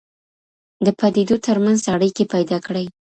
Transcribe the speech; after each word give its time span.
د 0.85 0.87
پديدو 0.99 1.35
تر 1.45 1.57
منځ 1.63 1.79
اړيکي 1.95 2.23
پيدا 2.33 2.57
کړئ. 2.65 2.85